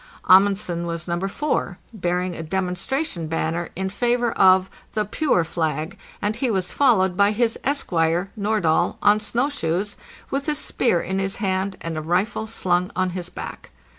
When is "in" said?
3.75-3.89, 11.01-11.19